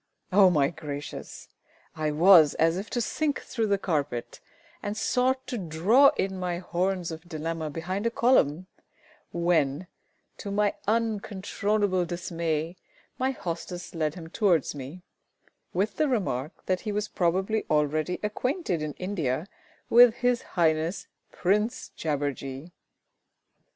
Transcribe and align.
Oh, 0.31 0.49
my 0.49 0.69
gracious! 0.71 1.47
I 1.95 2.09
was 2.09 2.55
as 2.55 2.75
if 2.75 2.89
to 2.89 3.01
sink 3.01 3.39
through 3.41 3.67
the 3.67 3.77
carpet, 3.77 4.39
and 4.81 4.97
sought 4.97 5.45
to 5.45 5.59
draw 5.59 6.07
in 6.17 6.39
my 6.39 6.57
horns 6.57 7.11
of 7.11 7.29
dilemma 7.29 7.69
behind 7.69 8.07
a 8.07 8.09
column, 8.09 8.65
when, 9.31 9.85
to 10.37 10.49
my 10.49 10.73
uncontrollable 10.87 12.03
dismay, 12.07 12.77
my 13.19 13.29
hostess 13.29 13.93
led 13.93 14.15
him 14.15 14.27
towards 14.27 14.73
me, 14.73 15.03
with 15.71 15.97
the 15.97 16.07
remark 16.07 16.65
that 16.65 16.81
he 16.81 16.91
was 16.91 17.07
probably 17.07 17.63
already 17.69 18.19
acquainted 18.23 18.81
in 18.81 18.93
India 18.93 19.45
with 19.87 20.15
His 20.15 20.41
Highness 20.57 21.05
Prince 21.31 21.89
JABBERJEE. 21.95 22.71